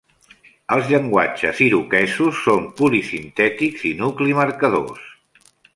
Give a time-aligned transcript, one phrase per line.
[0.75, 5.11] Els llenguatges iroquesos són polisintètics i nucli-marcadors.